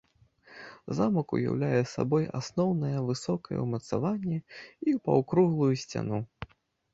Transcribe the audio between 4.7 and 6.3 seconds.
і паўкруглую сцяну.